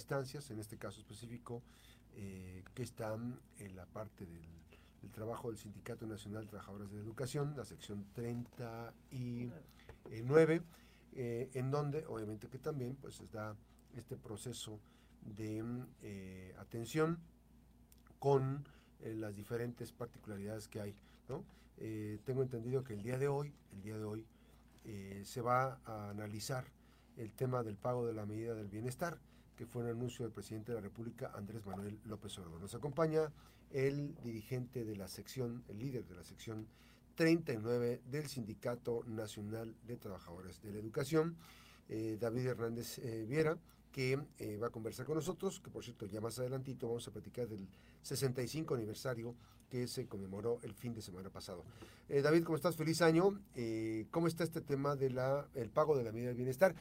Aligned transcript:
instancias, 0.00 0.50
en 0.50 0.58
este 0.58 0.76
caso 0.76 1.00
específico, 1.00 1.62
que 2.74 2.82
están 2.82 3.40
en 3.58 3.76
la 3.76 3.86
parte 3.86 4.26
del, 4.26 4.48
trabajo 5.12 5.48
del 5.48 5.56
Sindicato 5.58 6.06
Nacional 6.06 6.44
de 6.44 6.50
Trabajadores 6.50 6.90
de 6.90 6.96
la 6.96 7.02
Educación, 7.02 7.54
la 7.56 7.64
sección 7.64 8.04
39, 8.12 10.62
en 11.12 11.70
donde 11.70 12.04
obviamente 12.06 12.48
que 12.48 12.58
también 12.58 12.96
pues 12.96 13.20
está 13.20 13.56
este 13.96 14.16
proceso 14.16 14.80
de 15.22 16.52
atención 16.58 17.18
con 18.18 18.66
las 19.00 19.36
diferentes 19.36 19.92
particularidades 19.92 20.68
que 20.68 20.80
hay. 20.80 20.96
¿no? 21.28 21.44
tengo 22.24 22.42
entendido 22.42 22.84
que 22.84 22.94
el 22.94 23.02
día 23.02 23.18
de 23.18 23.28
hoy, 23.28 23.54
el 23.72 23.82
día 23.82 23.96
de 23.96 24.04
hoy, 24.04 24.26
eh, 24.84 25.22
se 25.24 25.40
va 25.40 25.78
a 25.84 26.10
analizar 26.10 26.64
el 27.16 27.32
tema 27.32 27.62
del 27.62 27.76
pago 27.76 28.06
de 28.06 28.14
la 28.14 28.24
medida 28.24 28.54
del 28.54 28.68
bienestar, 28.68 29.18
que 29.60 29.66
fue 29.66 29.82
un 29.82 29.90
anuncio 29.90 30.24
del 30.24 30.32
presidente 30.32 30.72
de 30.72 30.76
la 30.76 30.84
República, 30.84 31.32
Andrés 31.34 31.66
Manuel 31.66 32.00
López 32.06 32.38
Obrador. 32.38 32.62
Nos 32.62 32.74
acompaña 32.74 33.30
el 33.70 34.14
dirigente 34.22 34.86
de 34.86 34.96
la 34.96 35.06
sección, 35.06 35.62
el 35.68 35.78
líder 35.78 36.06
de 36.06 36.14
la 36.14 36.24
sección 36.24 36.66
39 37.14 38.00
del 38.10 38.26
Sindicato 38.26 39.04
Nacional 39.06 39.76
de 39.86 39.98
Trabajadores 39.98 40.62
de 40.62 40.72
la 40.72 40.78
Educación, 40.78 41.36
eh, 41.90 42.16
David 42.18 42.46
Hernández 42.46 43.00
eh, 43.00 43.26
Viera, 43.28 43.58
que 43.92 44.16
va 44.56 44.68
a 44.68 44.70
conversar 44.70 45.04
con 45.04 45.16
nosotros, 45.16 45.60
que 45.60 45.68
por 45.68 45.84
cierto 45.84 46.06
ya 46.06 46.22
más 46.22 46.38
adelantito 46.38 46.88
vamos 46.88 47.06
a 47.06 47.10
platicar 47.10 47.46
del 47.46 47.68
65 48.00 48.76
aniversario 48.76 49.34
que 49.68 49.86
se 49.86 50.06
conmemoró 50.06 50.58
el 50.62 50.72
fin 50.72 50.94
de 50.94 51.02
semana 51.02 51.28
pasado. 51.28 51.64
Eh, 52.08 52.22
David, 52.22 52.44
¿cómo 52.44 52.56
estás? 52.56 52.76
Feliz 52.76 53.02
año. 53.02 53.38
Eh, 53.54 54.06
¿Cómo 54.10 54.26
está 54.26 54.42
este 54.42 54.62
tema 54.62 54.96
del 54.96 55.18
el 55.54 55.68
pago 55.68 55.98
de 55.98 56.04
la 56.04 56.12
medida 56.12 56.28
del 56.28 56.36
bienestar? 56.36 56.74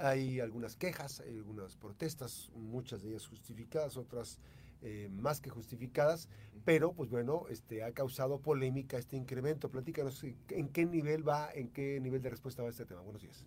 Hay 0.00 0.40
algunas 0.40 0.76
quejas, 0.76 1.20
hay 1.20 1.36
algunas 1.36 1.76
protestas, 1.76 2.50
muchas 2.54 3.02
de 3.02 3.10
ellas 3.10 3.26
justificadas, 3.26 3.96
otras 3.96 4.38
eh, 4.80 5.08
más 5.10 5.40
que 5.40 5.50
justificadas, 5.50 6.28
pero 6.64 6.92
pues 6.92 7.10
bueno, 7.10 7.46
este, 7.50 7.82
ha 7.82 7.92
causado 7.92 8.40
polémica 8.40 8.96
este 8.96 9.16
incremento. 9.16 9.70
Platícanos 9.70 10.22
en 10.22 10.68
qué 10.68 10.86
nivel 10.86 11.26
va, 11.26 11.50
en 11.52 11.68
qué 11.68 11.98
nivel 12.00 12.22
de 12.22 12.30
respuesta 12.30 12.62
va 12.62 12.68
este 12.68 12.84
tema. 12.84 13.00
Buenos 13.00 13.22
días. 13.22 13.44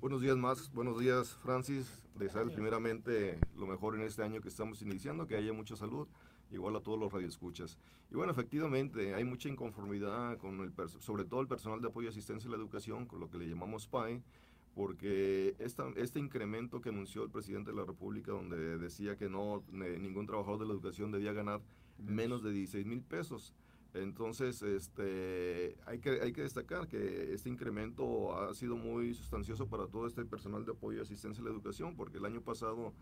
Buenos 0.00 0.20
días, 0.20 0.36
más. 0.36 0.70
Buenos 0.72 1.00
días, 1.00 1.34
Francis. 1.42 2.04
Desear 2.16 2.50
primeramente 2.52 3.38
lo 3.56 3.66
mejor 3.66 3.94
en 3.94 4.02
este 4.02 4.22
año 4.22 4.42
que 4.42 4.48
estamos 4.48 4.82
iniciando, 4.82 5.26
que 5.26 5.36
haya 5.36 5.52
mucha 5.52 5.76
salud 5.76 6.06
igual 6.50 6.76
a 6.76 6.80
todos 6.80 6.98
los 6.98 7.12
radioescuchas. 7.12 7.78
Y 8.10 8.14
bueno, 8.14 8.30
efectivamente, 8.30 9.14
hay 9.14 9.24
mucha 9.24 9.48
inconformidad 9.48 10.36
con 10.38 10.60
el, 10.60 10.72
sobre 11.00 11.24
todo 11.24 11.40
el 11.40 11.48
personal 11.48 11.80
de 11.80 11.88
apoyo 11.88 12.08
y 12.08 12.10
asistencia 12.10 12.48
a 12.48 12.52
la 12.52 12.56
educación, 12.58 13.06
con 13.06 13.20
lo 13.20 13.30
que 13.30 13.38
le 13.38 13.48
llamamos 13.48 13.88
PAE, 13.88 14.22
porque 14.76 15.56
esta, 15.58 15.88
este 15.96 16.20
incremento 16.20 16.82
que 16.82 16.90
anunció 16.90 17.24
el 17.24 17.30
presidente 17.30 17.70
de 17.70 17.78
la 17.78 17.86
República, 17.86 18.32
donde 18.32 18.76
decía 18.76 19.16
que 19.16 19.30
no 19.30 19.64
ningún 19.72 20.26
trabajador 20.26 20.60
de 20.60 20.66
la 20.66 20.74
educación 20.74 21.10
debía 21.10 21.32
ganar 21.32 21.62
menos 21.96 22.42
de 22.42 22.52
16 22.52 22.84
mil 22.84 23.00
pesos. 23.00 23.54
Entonces, 23.94 24.60
este, 24.60 25.78
hay, 25.86 25.98
que, 26.00 26.20
hay 26.20 26.30
que 26.34 26.42
destacar 26.42 26.88
que 26.88 27.32
este 27.32 27.48
incremento 27.48 28.38
ha 28.38 28.52
sido 28.52 28.76
muy 28.76 29.14
sustancioso 29.14 29.66
para 29.66 29.86
todo 29.86 30.06
este 30.06 30.26
personal 30.26 30.66
de 30.66 30.72
apoyo 30.72 30.98
y 30.98 31.00
asistencia 31.00 31.40
a 31.40 31.46
la 31.46 31.52
educación, 31.52 31.96
porque 31.96 32.18
el 32.18 32.26
año 32.26 32.42
pasado 32.42 32.92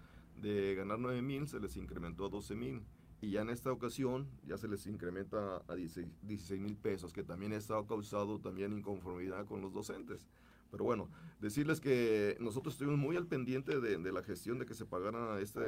de 0.40 0.76
ganar 0.76 1.00
9 1.00 1.22
mil 1.22 1.48
se 1.48 1.58
les 1.58 1.76
incrementó 1.76 2.26
a 2.26 2.28
12 2.28 2.54
mil 2.54 2.82
y 3.20 3.30
ya 3.30 3.40
en 3.40 3.50
esta 3.50 3.72
ocasión 3.72 4.28
ya 4.46 4.58
se 4.58 4.68
les 4.68 4.86
incrementa 4.86 5.56
a 5.66 5.74
16 5.74 6.60
mil 6.60 6.76
pesos, 6.76 7.12
que 7.12 7.24
también 7.24 7.52
ha 7.52 7.56
estado 7.56 7.84
causado 7.84 8.38
también 8.38 8.72
inconformidad 8.72 9.44
con 9.46 9.60
los 9.60 9.72
docentes. 9.72 10.28
Pero 10.74 10.86
bueno, 10.86 11.08
decirles 11.38 11.78
que 11.78 12.36
nosotros 12.40 12.74
estuvimos 12.74 12.98
muy 12.98 13.16
al 13.16 13.28
pendiente 13.28 13.78
de, 13.78 14.12
la 14.12 14.24
gestión 14.24 14.58
de 14.58 14.66
que 14.66 14.74
se 14.74 14.84
pagara 14.84 15.40
este, 15.40 15.60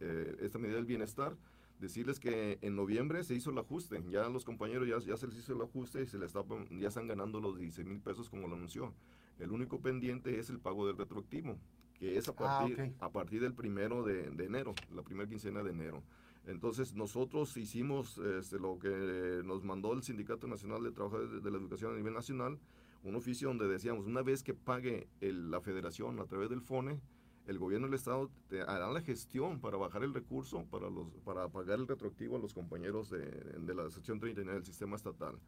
eh, 0.00 0.36
esta 0.40 0.58
medida 0.58 0.76
del 0.76 0.86
bienestar. 0.86 1.36
Decirles 1.78 2.18
que 2.20 2.58
en 2.62 2.74
noviembre 2.74 3.22
se 3.22 3.34
hizo 3.34 3.50
el 3.50 3.58
ajuste, 3.58 4.02
ya 4.08 4.30
los 4.30 4.46
compañeros 4.46 4.88
ya, 4.88 4.98
ya 4.98 5.18
se 5.18 5.26
les 5.26 5.36
hizo 5.36 5.52
el 5.52 5.60
ajuste 5.60 6.02
y 6.02 6.06
se 6.06 6.18
les 6.18 6.32
ya 6.32 6.88
están 6.88 7.06
ganando 7.06 7.38
los 7.38 7.58
16 7.58 7.86
mil 7.86 8.00
pesos 8.00 8.30
como 8.30 8.48
lo 8.48 8.56
anunció. 8.56 8.94
El 9.38 9.50
único 9.50 9.80
pendiente 9.80 10.38
es 10.38 10.48
el 10.48 10.58
pago 10.58 10.86
del 10.86 10.96
retroactivo, 10.96 11.58
que 11.98 12.16
es 12.16 12.28
a 12.28 12.32
ah, 12.32 12.34
partir, 12.36 12.94
a 12.98 13.12
partir 13.12 13.42
del 13.42 13.54
primero 13.54 14.04
de, 14.04 14.30
de 14.30 14.44
enero, 14.46 14.74
la 14.94 15.02
primera 15.02 15.28
quincena 15.28 15.62
de 15.62 15.70
enero. 15.70 16.02
Entonces 16.46 16.94
nosotros 16.94 17.56
hicimos 17.56 18.18
este, 18.18 18.58
lo 18.58 18.78
que 18.78 19.42
nos 19.44 19.62
mandó 19.62 19.92
el 19.92 20.02
Sindicato 20.02 20.46
Nacional 20.46 20.82
de 20.82 20.92
Trabajadores 20.92 21.42
de 21.42 21.50
la 21.50 21.58
Educación 21.58 21.92
a 21.92 21.96
nivel 21.96 22.14
nacional, 22.14 22.58
un 23.02 23.16
oficio 23.16 23.48
donde 23.48 23.68
decíamos, 23.68 24.06
una 24.06 24.22
vez 24.22 24.42
que 24.42 24.54
pague 24.54 25.08
la 25.20 25.60
federación 25.60 26.20
a 26.20 26.26
través 26.26 26.50
del 26.50 26.60
FONE, 26.60 27.00
el 27.46 27.58
gobierno 27.58 27.86
del 27.86 27.94
Estado 27.94 28.30
hará 28.66 28.90
la 28.90 29.00
gestión 29.00 29.60
para 29.60 29.76
bajar 29.76 30.04
el 30.04 30.14
recurso 30.14 30.64
para, 30.70 30.90
los, 30.90 31.08
para 31.24 31.48
pagar 31.48 31.80
el 31.80 31.88
retroactivo 31.88 32.36
a 32.36 32.38
los 32.38 32.54
compañeros 32.54 33.10
de, 33.10 33.20
de 33.20 33.74
la 33.74 33.90
sección 33.90 34.20
39 34.20 34.58
del 34.58 34.66
sistema 34.66 34.96
estatal. 34.96 35.38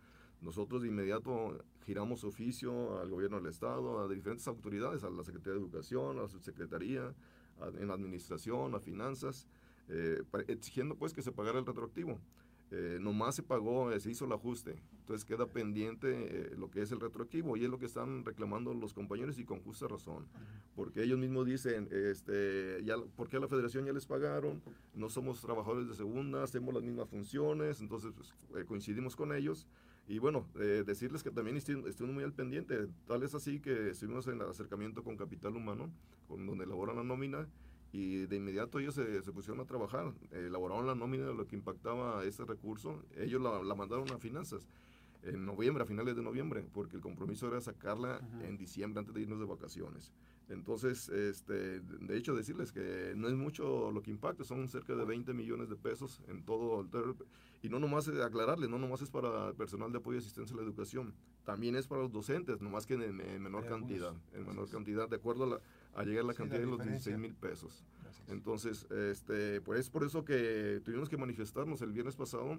Nosotros 0.41 0.83
de 0.83 0.89
inmediato 0.89 1.65
giramos 1.85 2.25
oficio 2.25 2.99
al 2.99 3.09
gobierno 3.09 3.37
del 3.41 3.51
Estado, 3.51 4.01
a 4.01 4.09
diferentes 4.09 4.49
autoridades, 4.49 5.05
a 5.05 5.11
la 5.11 5.23
Secretaría 5.23 5.53
de 5.53 5.61
Educación, 5.61 6.19
a 6.19 6.23
la 6.23 6.29
Subsecretaría, 6.29 7.15
en 7.79 7.91
Administración, 7.91 8.75
a 8.75 8.81
Finanzas, 8.81 9.47
eh, 9.89 10.23
exigiendo 10.49 10.97
pues 10.97 11.13
que 11.13 11.23
se 11.23 11.33
pagara 11.33 11.59
el 11.59 11.67
retroactivo. 11.67 12.19
Eh, 12.75 12.97
nomás 12.99 13.35
se 13.35 13.43
pagó, 13.43 13.93
eh, 13.93 14.01
se 14.01 14.11
hizo 14.11 14.25
el 14.25 14.33
ajuste. 14.33 14.83
Entonces 15.01 15.27
queda 15.27 15.47
pendiente 15.47 16.53
lo 16.57 16.71
que 16.71 16.81
es 16.81 16.91
el 16.91 17.01
retroactivo 17.01 17.59
y 17.59 17.65
es 17.65 17.71
lo 17.71 17.79
que 17.79 17.85
están 17.85 18.25
reclamando 18.25 18.73
los 18.73 18.95
compañeros 18.95 19.39
y 19.39 19.45
con 19.45 19.61
justa 19.61 19.89
razón. 19.89 20.27
Porque 20.75 21.03
ellos 21.03 21.19
mismos 21.19 21.45
dicen, 21.45 21.87
este, 21.91 22.83
ya, 22.83 22.97
¿por 23.15 23.29
qué 23.29 23.39
la 23.39 23.47
federación 23.47 23.85
ya 23.85 23.93
les 23.93 24.07
pagaron? 24.07 24.63
No 24.95 25.11
somos 25.11 25.43
trabajadores 25.43 25.87
de 25.87 25.95
segunda, 25.95 26.43
hacemos 26.43 26.73
las 26.73 26.83
mismas 26.83 27.11
funciones, 27.11 27.81
entonces 27.83 28.13
pues, 28.17 28.65
coincidimos 28.65 29.17
con 29.17 29.35
ellos. 29.35 29.67
Y 30.09 30.19
bueno, 30.19 30.47
decirles 30.55 31.23
que 31.23 31.31
también 31.31 31.57
estuvimos 31.57 32.15
muy 32.15 32.25
al 32.25 32.33
pendiente, 32.33 32.89
tal 33.07 33.23
es 33.23 33.35
así 33.35 33.61
que 33.61 33.91
estuvimos 33.91 34.27
en 34.29 34.41
el 34.41 34.49
acercamiento 34.49 35.05
con 35.05 35.17
Capital 35.17 35.57
Humano, 35.57 35.93
con 36.27 36.47
donde 36.47 36.65
elaboran 36.65 36.97
la 36.97 37.05
nómina, 37.05 37.47
y 37.93 38.27
de 38.27 38.37
inmediato 38.37 38.79
ellos 38.79 38.95
se, 38.95 39.23
se 39.23 39.33
pusieron 39.33 39.61
a 39.61 39.67
trabajar, 39.67 40.13
elaboraron 40.31 40.87
la 40.87 40.95
nómina 40.95 41.27
de 41.27 41.35
lo 41.35 41.47
que 41.47 41.57
impactaba 41.57 42.25
ese 42.25 42.45
recurso, 42.45 43.03
ellos 43.17 43.41
la, 43.41 43.63
la, 43.63 43.75
mandaron 43.75 44.11
a 44.11 44.19
finanzas 44.19 44.67
en 45.23 45.45
noviembre, 45.45 45.85
a 45.85 45.87
finales 45.87 46.17
de 46.17 46.23
noviembre, 46.23 46.65
porque 46.73 46.97
el 46.97 47.03
compromiso 47.03 47.47
era 47.47 47.61
sacarla 47.61 48.21
en 48.43 48.57
diciembre 48.57 49.01
antes 49.01 49.15
de 49.15 49.21
irnos 49.21 49.39
de 49.39 49.45
vacaciones. 49.45 50.13
Entonces, 50.49 51.09
este, 51.09 51.81
de 51.81 52.17
hecho, 52.17 52.35
decirles 52.35 52.73
que 52.73 53.15
no 53.17 53.29
es 53.29 53.35
mucho 53.35 53.91
lo 53.93 54.03
que 54.03 54.11
impacta, 54.11 54.45
son 54.45 54.69
cerca 54.69 54.95
de 54.95 55.05
20 55.05 55.33
millones 55.33 55.69
de 55.69 55.77
pesos 55.77 56.21
en 56.29 56.45
todo 56.45 56.81
el 56.81 56.89
y 57.63 57.69
no 57.69 57.79
nomás 57.79 58.09
aclararles, 58.09 58.69
no 58.69 58.79
nomás 58.79 59.03
es 59.03 59.11
para 59.11 59.49
el 59.49 59.55
personal 59.55 59.93
de 59.93 59.99
apoyo 59.99 60.17
y 60.17 60.19
asistencia 60.19 60.55
a 60.55 60.57
la 60.57 60.65
educación, 60.65 61.15
también 61.45 61.77
es 61.77 61.87
para 61.87 62.03
los 62.03 62.11
docentes, 62.11 62.61
nomás 62.61 62.87
que 62.87 62.95
en, 62.95 63.43
menor 63.43 63.67
cantidad, 63.67 64.15
en 64.35 64.47
menor 64.47 64.69
cantidad, 64.69 65.09
de 65.09 65.17
acuerdo 65.17 65.45
a 65.45 65.47
la 65.47 65.61
a 65.95 66.05
llegar 66.05 66.25
a 66.25 66.29
la 66.29 66.35
cantidad 66.35 66.61
de 66.61 66.67
los 66.67 66.83
16 66.83 67.19
mil 67.19 67.35
pesos. 67.35 67.85
Entonces, 68.29 68.87
este, 68.91 69.61
pues 69.61 69.81
es 69.81 69.91
por 69.91 70.05
eso 70.05 70.25
que 70.25 70.81
tuvimos 70.85 71.09
que 71.09 71.17
manifestarnos 71.17 71.83
el 71.83 71.93
viernes 71.93 72.17
pasado 72.17 72.59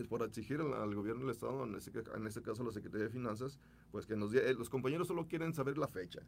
es 0.00 0.08
por 0.08 0.22
exigir 0.22 0.60
al, 0.60 0.94
gobierno 0.94 1.22
del 1.22 1.30
Estado, 1.30 1.64
en 1.64 1.74
este, 1.74 2.02
en 2.14 2.26
este 2.26 2.42
caso 2.42 2.64
la 2.64 2.72
Secretaría 2.72 3.06
de 3.06 3.12
Finanzas, 3.12 3.58
pues 3.90 4.06
que 4.06 4.16
nos 4.16 4.34
eh, 4.34 4.54
los 4.54 4.70
compañeros 4.70 5.08
solo 5.08 5.26
quieren 5.26 5.52
saber 5.52 5.78
la 5.78 5.88
fecha. 5.88 6.20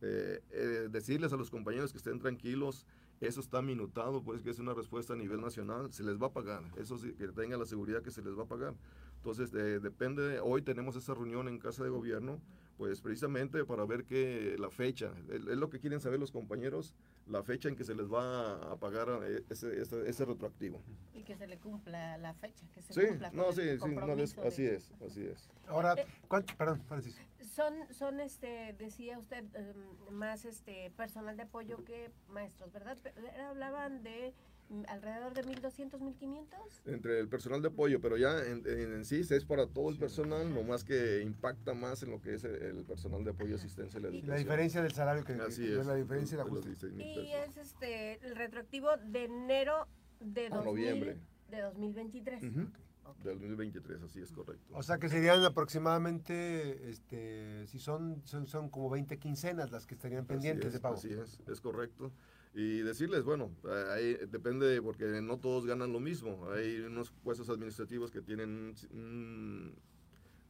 Eh, 0.00 0.40
eh, 0.50 0.88
decirles 0.90 1.32
a 1.32 1.36
los 1.36 1.50
compañeros 1.50 1.92
que 1.92 1.98
estén 1.98 2.18
tranquilos, 2.18 2.86
eso 3.20 3.40
está 3.40 3.62
minutado, 3.62 4.22
pues 4.22 4.42
que 4.42 4.50
es 4.50 4.58
una 4.58 4.74
respuesta 4.74 5.14
a 5.14 5.16
nivel 5.16 5.40
nacional, 5.40 5.92
se 5.92 6.04
les 6.04 6.20
va 6.20 6.26
a 6.28 6.32
pagar, 6.32 6.62
eso 6.76 6.98
sí, 6.98 7.12
que 7.14 7.28
tengan 7.28 7.58
la 7.58 7.66
seguridad 7.66 8.02
que 8.02 8.10
se 8.10 8.22
les 8.22 8.38
va 8.38 8.42
a 8.42 8.46
pagar. 8.46 8.74
Entonces, 9.26 9.50
depende, 9.82 10.38
hoy 10.38 10.62
tenemos 10.62 10.94
esa 10.94 11.12
reunión 11.12 11.48
en 11.48 11.58
Casa 11.58 11.82
de 11.82 11.90
Gobierno, 11.90 12.40
pues 12.78 13.00
precisamente 13.00 13.64
para 13.64 13.84
ver 13.84 14.04
que 14.04 14.54
la 14.56 14.70
fecha, 14.70 15.10
es 15.32 15.40
lo 15.42 15.68
que 15.68 15.80
quieren 15.80 16.00
saber 16.00 16.20
los 16.20 16.30
compañeros, 16.30 16.94
la 17.26 17.42
fecha 17.42 17.68
en 17.68 17.74
que 17.74 17.82
se 17.82 17.96
les 17.96 18.06
va 18.06 18.54
a 18.70 18.76
pagar 18.76 19.08
eh, 19.24 19.42
ese, 19.50 19.80
ese, 19.80 20.24
retroactivo. 20.24 20.80
Y 21.12 21.24
que 21.24 21.34
se 21.34 21.48
le 21.48 21.58
cumpla 21.58 22.16
la 22.18 22.34
fecha, 22.34 22.68
que 22.72 22.80
se 22.82 22.92
sí, 22.92 23.00
cumpla 23.08 23.32
no, 23.32 23.50
sí, 23.50 23.62
sí, 23.80 23.88
no, 23.88 24.46
así 24.46 24.64
es, 24.64 24.92
así 25.04 25.26
es. 25.26 25.50
Ahora, 25.66 25.94
eh, 25.94 26.06
¿cuánto, 26.28 26.56
perdón, 26.56 26.80
Francis? 26.86 27.20
Son, 27.40 27.74
son 27.90 28.20
este, 28.20 28.76
decía 28.78 29.18
usted, 29.18 29.44
em, 29.56 30.12
más 30.12 30.44
este 30.44 30.92
personal 30.92 31.36
de 31.36 31.42
apoyo 31.42 31.82
que 31.84 32.12
maestros, 32.28 32.72
¿verdad? 32.72 32.96
Hablaban 33.48 34.04
de 34.04 34.32
alrededor 34.88 35.32
de 35.34 35.42
1.200, 35.42 35.98
1.500. 35.98 36.46
Entre 36.86 37.20
el 37.20 37.28
personal 37.28 37.62
de 37.62 37.68
apoyo, 37.68 38.00
pero 38.00 38.16
ya 38.16 38.38
en, 38.44 38.62
en, 38.66 39.04
sí 39.04 39.20
es 39.28 39.44
para 39.44 39.66
todo 39.66 39.90
el 39.90 39.96
personal, 39.96 40.52
no 40.52 40.62
más 40.62 40.84
que 40.84 41.22
impacta 41.22 41.74
más 41.74 42.02
en 42.02 42.10
lo 42.10 42.20
que 42.20 42.34
es 42.34 42.44
el, 42.44 42.84
personal 42.84 43.24
de 43.24 43.30
apoyo 43.30 43.52
y 43.52 43.54
asistencia. 43.54 44.00
La, 44.00 44.10
la 44.10 44.36
diferencia 44.36 44.82
del 44.82 44.92
salario 44.92 45.24
que, 45.24 45.34
Así 45.34 45.64
es, 45.64 45.86
la 45.86 45.94
diferencia 45.94 46.36
de 46.36 46.42
ajuste. 46.42 46.70
Y 46.96 47.32
es 47.32 47.56
este, 47.56 48.24
el 48.26 48.36
retroactivo 48.36 48.88
de 48.96 49.24
enero 49.24 49.86
de, 50.20 50.50
noviembre. 50.50 51.18
de 51.50 51.60
2023. 51.62 52.42
De 53.22 53.30
2023, 53.30 54.02
así 54.02 54.20
es 54.20 54.32
correcto. 54.32 54.74
O 54.74 54.82
sea 54.82 54.98
que 54.98 55.08
serían 55.08 55.42
aproximadamente, 55.44 56.90
este, 56.90 57.66
si 57.68 57.78
son, 57.78 58.20
son, 58.24 58.46
son 58.46 58.68
como 58.68 58.90
20 58.90 59.18
quincenas 59.18 59.70
las 59.70 59.86
que 59.86 59.94
estarían 59.94 60.26
pendientes 60.26 60.72
de 60.72 60.80
pago. 60.80 60.96
Así 60.96 61.12
es, 61.12 61.40
es 61.48 61.60
correcto. 61.60 62.12
Y 62.56 62.80
decirles, 62.80 63.22
bueno, 63.22 63.50
ahí 63.92 64.14
depende 64.30 64.80
porque 64.80 65.04
no 65.20 65.38
todos 65.38 65.66
ganan 65.66 65.92
lo 65.92 66.00
mismo. 66.00 66.50
Hay 66.52 66.78
unos 66.78 67.12
puestos 67.22 67.50
administrativos 67.50 68.10
que 68.10 68.22
tienen 68.22 68.74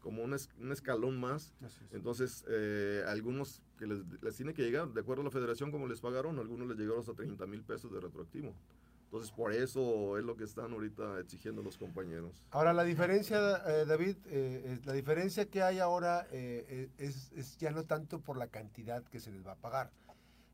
como 0.00 0.22
un, 0.22 0.36
un, 0.60 0.72
escalón 0.72 1.18
más. 1.18 1.52
Entonces, 1.90 2.44
eh, 2.48 3.02
algunos 3.08 3.60
que 3.76 3.88
les, 3.88 4.04
les, 4.22 4.36
tiene 4.36 4.54
que 4.54 4.62
llegar, 4.62 4.86
de 4.92 5.00
acuerdo 5.00 5.22
a 5.22 5.24
la 5.24 5.32
federación, 5.32 5.72
como 5.72 5.88
les 5.88 6.00
pagaron, 6.00 6.38
algunos 6.38 6.68
les 6.68 6.78
llegaron 6.78 7.00
hasta 7.00 7.12
30 7.12 7.44
mil 7.48 7.64
pesos 7.64 7.90
de 7.90 7.98
retroactivo. 7.98 8.54
Entonces, 9.06 9.32
por 9.32 9.52
eso 9.52 10.16
es 10.16 10.24
lo 10.24 10.36
que 10.36 10.44
están 10.44 10.72
ahorita 10.74 11.18
exigiendo 11.18 11.60
los 11.60 11.76
compañeros. 11.76 12.44
Ahora, 12.52 12.72
la 12.72 12.84
diferencia, 12.84 13.62
eh, 13.66 13.84
David, 13.84 14.16
eh, 14.26 14.78
la 14.84 14.92
diferencia 14.92 15.46
que 15.46 15.60
hay 15.60 15.80
ahora 15.80 16.28
es, 16.30 17.32
es 17.32 17.56
ya 17.56 17.72
no 17.72 17.82
tanto 17.82 18.20
por 18.20 18.36
la 18.36 18.46
cantidad 18.46 19.02
que 19.02 19.18
se 19.18 19.32
les 19.32 19.44
va 19.44 19.52
a 19.52 19.56
pagar 19.56 19.90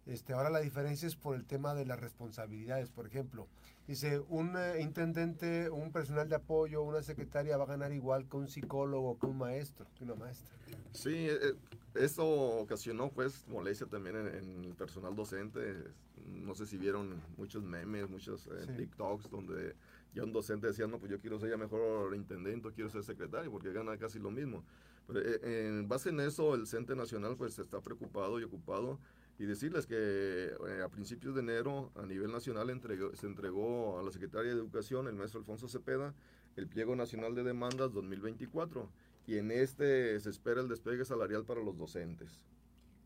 este, 0.07 0.33
ahora 0.33 0.51
la 0.51 0.61
diferencia 0.61 1.07
es 1.07 1.15
por 1.15 1.37
el 1.37 1.45
tema 1.45 1.75
de 1.75 1.87
las 1.87 2.01
responsabilidades. 2.01 2.91
Por 2.91 3.07
ejemplo, 3.07 3.47
dice, 3.87 4.21
un 4.29 4.57
eh, 4.57 4.81
intendente, 4.81 5.71
un 5.71 5.93
personal 5.93 6.29
de 6.29 6.37
apoyo, 6.37 6.83
una 6.83 7.03
secretaria 7.03 7.57
va 7.57 7.65
a 7.65 7.69
ganar 7.69 7.93
igual 7.93 8.29
que 8.29 8.37
un 8.37 8.49
psicólogo, 8.49 9.19
que 9.19 9.27
un 9.27 9.39
maestro, 9.39 9.87
que 9.97 10.05
una 10.05 10.17
maestra. 10.17 10.53
Sí, 10.93 11.29
eh, 11.29 11.55
eso 11.95 12.27
ocasionó 12.27 13.11
pues 13.11 13.47
molestia 13.47 13.87
también 13.87 14.17
en, 14.17 14.65
el 14.65 14.75
personal 14.75 15.15
docente. 15.15 15.61
No 16.27 16.55
sé 16.55 16.67
si 16.67 16.77
vieron 16.79 17.21
muchos 17.37 17.63
memes, 17.63 18.09
muchos 18.09 18.49
eh, 18.49 18.67
TikToks 18.77 19.31
donde 19.31 19.77
ya 20.15 20.25
un 20.25 20.33
docente 20.33 20.67
decía, 20.67 20.87
no, 20.89 20.99
pues 20.99 21.13
yo 21.13 21.21
quiero 21.21 21.39
ser 21.39 21.51
ya 21.51 21.57
mejor 21.57 22.15
intendente, 22.17 22.71
quiero 22.73 22.91
ser 22.91 23.05
secretario 23.05 23.51
porque 23.53 23.73
gana 23.73 23.97
casi 23.99 24.19
lo 24.19 24.31
mismo. 24.31 24.65
Pero 25.07 25.21
en 25.43 25.89
base 25.89 26.11
en 26.11 26.21
eso, 26.21 26.55
el 26.55 26.67
CENTE 26.67 26.95
Nacional 26.95 27.37
pues 27.37 27.59
está 27.59 27.81
preocupado 27.81 28.39
y 28.39 28.45
ocupado 28.45 28.99
y 29.43 29.45
decirles 29.45 29.87
que 29.87 29.97
eh, 29.97 30.83
a 30.85 30.89
principios 30.89 31.35
de 31.35 31.41
enero 31.41 31.91
a 31.97 32.07
nivel 32.07 32.31
nacional 32.31 32.69
se 33.15 33.27
entregó 33.27 33.99
a 33.99 34.03
la 34.05 34.13
Secretaría 34.13 34.53
de 34.53 34.57
Educación, 34.57 35.09
el 35.09 35.17
maestro 35.17 35.41
Alfonso 35.41 35.67
Cepeda, 35.67 36.15
el 36.55 36.69
Pliego 36.69 36.95
Nacional 36.95 37.35
de 37.35 37.43
Demandas 37.43 37.93
2024 37.93 38.89
y 39.27 39.39
en 39.39 39.51
este 39.51 40.21
se 40.21 40.31
espera 40.31 40.61
el 40.61 40.69
despegue 40.69 41.05
salarial 41.05 41.45
para 41.45 41.61
los 41.61 41.77
docentes. 41.77 42.47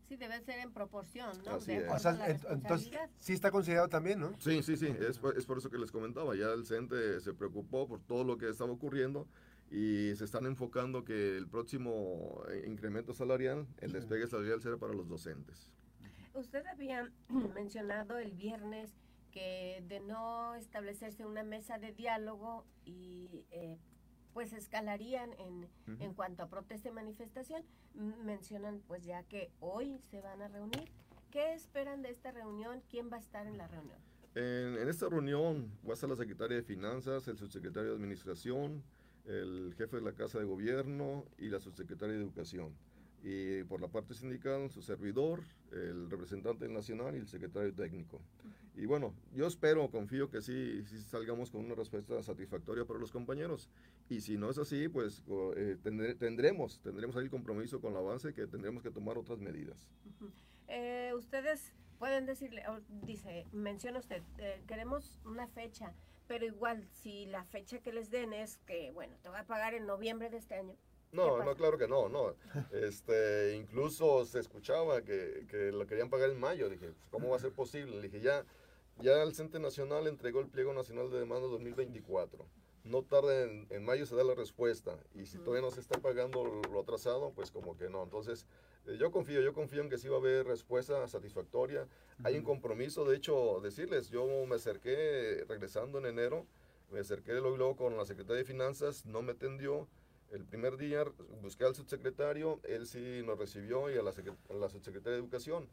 Sí, 0.07 0.15
debe 0.15 0.39
ser 0.41 0.59
en 0.59 0.71
proporción, 0.71 1.31
¿no? 1.43 1.55
Así 1.55 1.71
entonces, 1.71 2.91
sí 3.17 3.33
está 3.33 3.49
considerado 3.49 3.87
también, 3.87 4.19
¿no? 4.19 4.35
Sí, 4.39 4.61
sí, 4.61 4.77
sí, 4.77 4.85
es, 4.85 5.19
es 5.35 5.45
por 5.47 5.57
eso 5.57 5.71
que 5.71 5.79
les 5.79 5.91
comentaba, 5.91 6.35
ya 6.35 6.53
el 6.53 6.67
CENTE 6.67 7.19
se 7.19 7.33
preocupó 7.33 7.87
por 7.87 7.99
todo 8.01 8.23
lo 8.23 8.37
que 8.37 8.47
estaba 8.47 8.71
ocurriendo 8.71 9.27
y 9.71 10.13
se 10.15 10.25
están 10.25 10.45
enfocando 10.45 11.03
que 11.03 11.35
el 11.35 11.47
próximo 11.47 12.43
eh, 12.51 12.63
incremento 12.67 13.15
salarial, 13.15 13.65
el 13.79 13.91
despegue 13.91 14.27
salarial 14.27 14.61
será 14.61 14.77
para 14.77 14.93
los 14.93 15.09
docentes. 15.09 15.71
Usted 16.37 16.63
había 16.67 17.11
mencionado 17.55 18.19
el 18.19 18.31
viernes 18.31 18.93
que 19.31 19.83
de 19.87 19.99
no 19.99 20.53
establecerse 20.55 21.25
una 21.25 21.43
mesa 21.43 21.79
de 21.79 21.91
diálogo 21.93 22.63
y 22.85 23.45
eh, 23.51 23.77
pues 24.33 24.53
escalarían 24.53 25.31
en, 25.39 25.67
en 25.99 26.13
cuanto 26.13 26.43
a 26.43 26.47
protesta 26.47 26.89
y 26.89 26.91
manifestación. 26.91 27.63
Mencionan 28.23 28.81
pues 28.87 29.03
ya 29.03 29.23
que 29.23 29.51
hoy 29.59 29.99
se 30.11 30.21
van 30.21 30.43
a 30.43 30.47
reunir. 30.47 30.91
¿Qué 31.31 31.53
esperan 31.53 32.03
de 32.03 32.11
esta 32.11 32.31
reunión? 32.31 32.83
¿Quién 32.89 33.09
va 33.11 33.17
a 33.17 33.19
estar 33.19 33.47
en 33.47 33.57
la 33.57 33.67
reunión? 33.67 33.97
En, 34.35 34.77
en 34.77 34.87
esta 34.87 35.09
reunión 35.09 35.71
va 35.85 35.91
a 35.91 35.93
estar 35.93 36.09
la 36.09 36.15
secretaria 36.15 36.57
de 36.57 36.63
Finanzas, 36.63 37.27
el 37.27 37.37
subsecretario 37.37 37.89
de 37.89 37.95
Administración, 37.95 38.83
el 39.25 39.73
jefe 39.75 39.97
de 39.97 40.03
la 40.03 40.13
Casa 40.13 40.37
de 40.37 40.45
Gobierno 40.45 41.25
y 41.39 41.49
la 41.49 41.59
subsecretaria 41.59 42.15
de 42.15 42.21
Educación 42.21 42.75
y 43.27 43.63
por 43.65 43.81
la 43.81 43.89
parte 43.89 44.13
sindical 44.13 44.69
su 44.69 44.81
servidor, 44.81 45.43
el 45.73 46.09
representante 46.09 46.69
nacional 46.69 47.13
y 47.13 47.19
el 47.19 47.27
secretario 47.27 47.73
técnico. 47.73 48.21
Y 48.73 48.85
bueno, 48.85 49.13
yo 49.33 49.47
espero, 49.47 49.91
confío 49.91 50.29
que 50.29 50.41
sí, 50.41 50.81
sí 50.85 51.01
salgamos 51.01 51.51
con 51.51 51.65
una 51.65 51.75
respuesta 51.75 52.23
satisfactoria 52.23 52.85
para 52.85 52.99
los 52.99 53.11
compañeros. 53.11 53.69
Y 54.07 54.21
si 54.21 54.37
no 54.37 54.49
es 54.49 54.57
así, 54.57 54.87
pues 54.87 55.25
eh, 55.57 55.77
tendremos, 55.83 56.79
tendremos 56.79 57.17
ahí 57.17 57.23
el 57.23 57.29
compromiso 57.29 57.81
con 57.81 57.93
la 57.93 57.99
avance 57.99 58.33
que 58.33 58.47
tendremos 58.47 58.81
que 58.81 58.91
tomar 58.91 59.17
otras 59.17 59.39
medidas. 59.39 59.89
Eh, 60.69 61.11
ustedes 61.13 61.73
pueden 61.99 62.25
decirle, 62.25 62.63
dice, 63.01 63.45
menciona 63.51 63.99
usted, 63.99 64.23
eh, 64.37 64.61
queremos 64.67 65.19
una 65.25 65.47
fecha, 65.47 65.93
pero 66.27 66.45
igual 66.45 66.87
si 66.93 67.25
la 67.25 67.43
fecha 67.43 67.79
que 67.79 67.91
les 67.91 68.09
den 68.09 68.31
es 68.31 68.57
que, 68.59 68.91
bueno, 68.91 69.17
te 69.21 69.27
va 69.27 69.39
a 69.39 69.45
pagar 69.45 69.73
en 69.73 69.85
noviembre 69.85 70.29
de 70.29 70.37
este 70.37 70.55
año, 70.55 70.77
no, 71.11 71.43
no, 71.43 71.55
claro 71.55 71.77
que 71.77 71.87
no, 71.87 72.09
no. 72.09 72.35
Este, 72.71 73.55
incluso 73.55 74.25
se 74.25 74.39
escuchaba 74.39 75.01
que, 75.01 75.45
que 75.49 75.71
lo 75.71 75.87
querían 75.87 76.09
pagar 76.09 76.29
en 76.29 76.39
mayo. 76.39 76.69
Dije, 76.69 76.87
pues, 76.87 77.09
¿cómo 77.09 77.29
va 77.29 77.37
a 77.37 77.39
ser 77.39 77.51
posible? 77.51 77.95
Le 77.97 78.03
dije, 78.03 78.21
ya, 78.21 78.45
ya 78.99 79.23
el 79.23 79.33
Centro 79.33 79.59
Nacional 79.59 80.07
entregó 80.07 80.39
el 80.39 80.47
pliego 80.47 80.73
nacional 80.73 81.09
de 81.09 81.19
demanda 81.19 81.47
2024. 81.47 82.45
No 82.83 83.03
tarda 83.03 83.43
en, 83.43 83.85
mayo 83.85 84.05
se 84.05 84.15
da 84.15 84.23
la 84.23 84.33
respuesta. 84.33 84.97
Y 85.13 85.25
si 85.25 85.37
todavía 85.39 85.61
no 85.61 85.71
se 85.71 85.81
está 85.81 85.99
pagando 85.99 86.61
lo 86.71 86.79
atrasado, 86.79 87.31
pues 87.31 87.51
como 87.51 87.77
que 87.77 87.89
no. 87.89 88.03
Entonces, 88.03 88.45
eh, 88.85 88.97
yo 88.97 89.11
confío, 89.11 89.41
yo 89.41 89.53
confío 89.53 89.81
en 89.81 89.89
que 89.89 89.97
sí 89.97 90.07
va 90.07 90.15
a 90.15 90.19
haber 90.19 90.45
respuesta 90.45 91.05
satisfactoria. 91.07 91.87
Hay 92.23 92.37
un 92.37 92.43
compromiso, 92.43 93.03
de 93.05 93.17
hecho, 93.17 93.59
decirles, 93.61 94.09
yo 94.09 94.25
me 94.45 94.55
acerqué 94.55 95.43
regresando 95.47 95.99
en 95.99 96.05
enero, 96.05 96.45
me 96.91 96.99
acerqué 96.99 97.33
luego, 97.33 97.57
luego 97.57 97.75
con 97.75 97.97
la 97.97 98.05
Secretaría 98.05 98.37
de 98.37 98.45
Finanzas, 98.45 99.05
no 99.05 99.21
me 99.21 99.33
atendió 99.33 99.87
el 100.31 100.45
primer 100.45 100.77
día 100.77 101.05
busqué 101.41 101.65
al 101.65 101.75
subsecretario, 101.75 102.59
él 102.63 102.87
sí 102.87 103.21
nos 103.25 103.37
recibió 103.37 103.89
y 103.89 103.97
a 103.97 104.03
la, 104.03 104.11
subsecretaria 104.69 105.13
de 105.13 105.19
Educación. 105.19 105.67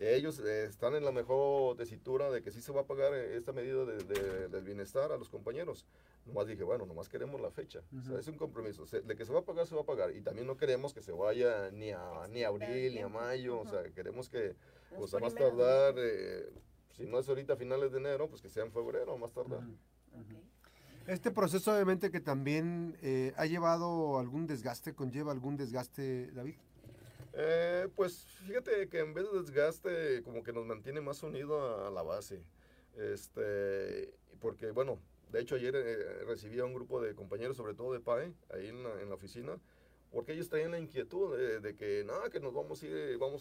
Ellos 0.00 0.40
eh, 0.40 0.64
están 0.64 0.94
en 0.96 1.04
la 1.04 1.12
mejor 1.12 1.76
tesitura 1.76 2.28
de 2.30 2.42
que 2.42 2.50
sí 2.50 2.60
se 2.60 2.72
va 2.72 2.80
a 2.80 2.86
pagar 2.86 3.14
eh, 3.14 3.36
esta 3.36 3.52
medida 3.52 3.84
de, 3.84 4.48
del 4.48 4.64
bienestar 4.64 5.12
a 5.12 5.16
los 5.16 5.28
compañeros. 5.28 5.86
Nomás 6.26 6.48
dije, 6.48 6.64
bueno, 6.64 6.84
nomás 6.84 7.08
queremos 7.08 7.40
la 7.40 7.50
fecha. 7.50 7.82
es 8.18 8.26
un 8.26 8.36
compromiso. 8.36 8.84
de 8.86 9.14
que 9.14 9.24
se 9.24 9.32
va 9.32 9.40
a 9.40 9.44
pagar, 9.44 9.66
se 9.66 9.74
va 9.74 9.82
a 9.82 9.86
pagar. 9.86 10.14
Y 10.16 10.20
también 10.20 10.46
no 10.46 10.56
queremos 10.56 10.94
que 10.94 11.02
se 11.02 11.12
vaya 11.12 11.70
ni 11.70 11.90
a, 11.90 12.26
ni 12.30 12.42
a 12.42 12.48
abril, 12.48 12.94
ni 12.94 13.00
a 13.00 13.08
mayo. 13.08 13.60
O 13.60 13.66
sea, 13.66 13.84
queremos 13.92 14.28
que, 14.28 14.56
pues 14.96 15.14
a 15.14 15.18
más 15.18 15.34
tardar, 15.34 15.94
eh, 15.98 16.50
si 16.92 17.06
no 17.06 17.18
es 17.18 17.28
ahorita 17.28 17.52
a 17.52 17.56
finales 17.56 17.92
de 17.92 17.98
enero, 17.98 18.28
pues 18.28 18.40
que 18.40 18.48
sea 18.48 18.64
en 18.64 18.72
febrero, 18.72 19.12
a 19.12 19.16
más 19.16 19.32
tardar. 19.32 19.60
Este 21.06 21.30
proceso 21.30 21.72
obviamente 21.72 22.10
que 22.10 22.20
también 22.20 22.96
eh, 23.02 23.34
ha 23.36 23.44
llevado 23.44 24.18
algún 24.18 24.46
desgaste, 24.46 24.94
conlleva 24.94 25.32
algún 25.32 25.56
desgaste, 25.56 26.30
David. 26.32 26.54
Eh, 27.34 27.88
pues 27.94 28.24
fíjate 28.46 28.88
que 28.88 29.00
en 29.00 29.12
vez 29.12 29.30
de 29.30 29.40
desgaste 29.40 30.22
como 30.22 30.42
que 30.42 30.52
nos 30.52 30.64
mantiene 30.64 31.02
más 31.02 31.22
unido 31.22 31.86
a 31.86 31.90
la 31.90 32.02
base. 32.02 32.42
Este, 32.96 34.14
porque 34.40 34.70
bueno, 34.70 34.98
de 35.30 35.40
hecho 35.40 35.56
ayer 35.56 35.74
eh, 35.76 36.24
recibí 36.24 36.58
a 36.60 36.64
un 36.64 36.72
grupo 36.72 37.02
de 37.02 37.14
compañeros, 37.14 37.56
sobre 37.56 37.74
todo 37.74 37.92
de 37.92 38.00
PAE, 38.00 38.32
ahí 38.54 38.68
en 38.68 38.82
la, 38.82 39.14
oficina, 39.14 39.58
porque 40.10 40.32
ellos 40.32 40.48
traían 40.48 40.70
la 40.70 40.78
inquietud 40.78 41.36
de, 41.36 41.74
que, 41.74 42.02
nada, 42.04 42.30
que 42.30 42.40
nos 42.40 42.54
vamos 42.54 42.82